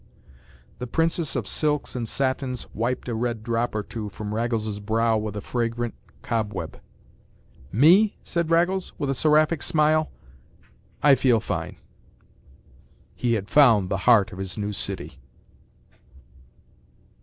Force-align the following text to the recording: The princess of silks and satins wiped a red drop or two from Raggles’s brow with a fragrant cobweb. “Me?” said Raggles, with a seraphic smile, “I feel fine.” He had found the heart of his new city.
The 0.79 0.87
princess 0.87 1.35
of 1.35 1.45
silks 1.47 1.95
and 1.95 2.09
satins 2.09 2.65
wiped 2.73 3.07
a 3.07 3.13
red 3.13 3.43
drop 3.43 3.75
or 3.75 3.83
two 3.83 4.09
from 4.09 4.33
Raggles’s 4.33 4.79
brow 4.79 5.15
with 5.15 5.35
a 5.37 5.41
fragrant 5.41 5.93
cobweb. 6.23 6.79
“Me?” 7.71 8.17
said 8.23 8.49
Raggles, 8.49 8.93
with 8.97 9.11
a 9.11 9.13
seraphic 9.13 9.61
smile, 9.61 10.09
“I 11.03 11.13
feel 11.13 11.39
fine.” 11.39 11.75
He 13.13 13.33
had 13.33 13.47
found 13.47 13.89
the 13.89 13.97
heart 14.09 14.31
of 14.31 14.39
his 14.39 14.57
new 14.57 14.73
city. 14.73 15.21